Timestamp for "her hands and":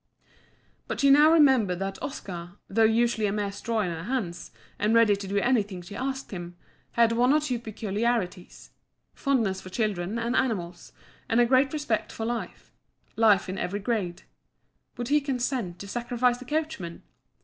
3.91-4.95